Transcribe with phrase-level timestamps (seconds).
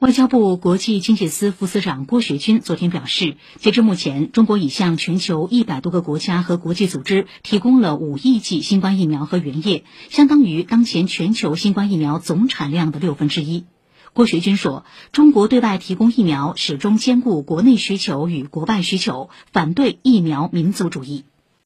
[0.00, 13.64] 外交部国际经济司副司长郭学军昨天表示截至目前中国已向全球一百多个国家和国际组织提供了五亿剂新冠疫苗和原液相当于当前全球新冠疫苗总产量的六分之一。
[14.12, 21.24] 郭学军说中国对外提供疫苗始终兼顾国内需求与国外需求反对疫苗民族主义。